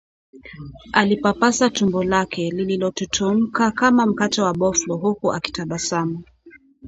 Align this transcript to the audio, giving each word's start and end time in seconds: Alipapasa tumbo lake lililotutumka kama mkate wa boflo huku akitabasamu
Alipapasa 0.91 1.69
tumbo 1.69 2.03
lake 2.03 2.49
lililotutumka 2.51 3.71
kama 3.71 4.05
mkate 4.05 4.41
wa 4.41 4.53
boflo 4.53 4.97
huku 4.97 5.33
akitabasamu 5.33 6.23